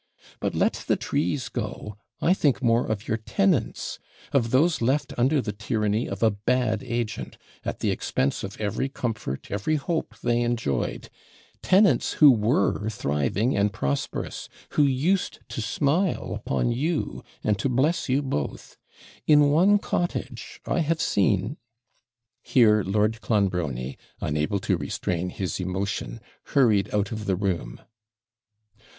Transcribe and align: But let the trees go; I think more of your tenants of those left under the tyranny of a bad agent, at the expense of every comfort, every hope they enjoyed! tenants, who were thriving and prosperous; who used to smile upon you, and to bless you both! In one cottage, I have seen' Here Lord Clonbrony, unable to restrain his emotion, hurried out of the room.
But 0.39 0.55
let 0.55 0.73
the 0.87 0.95
trees 0.95 1.47
go; 1.47 1.95
I 2.23 2.33
think 2.33 2.59
more 2.59 2.87
of 2.87 3.07
your 3.07 3.17
tenants 3.17 3.99
of 4.33 4.49
those 4.49 4.81
left 4.81 5.13
under 5.15 5.41
the 5.41 5.51
tyranny 5.51 6.09
of 6.09 6.23
a 6.23 6.31
bad 6.31 6.81
agent, 6.81 7.37
at 7.63 7.81
the 7.81 7.91
expense 7.91 8.43
of 8.43 8.59
every 8.59 8.89
comfort, 8.89 9.51
every 9.51 9.75
hope 9.75 10.15
they 10.23 10.41
enjoyed! 10.41 11.09
tenants, 11.61 12.13
who 12.13 12.31
were 12.31 12.89
thriving 12.89 13.55
and 13.55 13.73
prosperous; 13.73 14.49
who 14.71 14.81
used 14.85 15.37
to 15.49 15.61
smile 15.61 16.33
upon 16.33 16.71
you, 16.71 17.23
and 17.43 17.59
to 17.59 17.69
bless 17.69 18.09
you 18.09 18.23
both! 18.23 18.77
In 19.27 19.51
one 19.51 19.77
cottage, 19.77 20.59
I 20.65 20.79
have 20.79 20.99
seen' 20.99 21.57
Here 22.41 22.81
Lord 22.83 23.21
Clonbrony, 23.21 23.97
unable 24.19 24.57
to 24.61 24.77
restrain 24.77 25.29
his 25.29 25.59
emotion, 25.59 26.21
hurried 26.45 26.91
out 26.91 27.11
of 27.11 27.25
the 27.25 27.35
room. 27.35 27.81